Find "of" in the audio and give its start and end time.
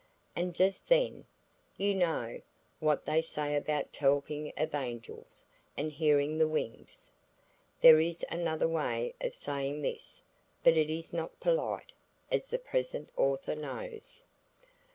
4.57-4.73, 9.23-9.35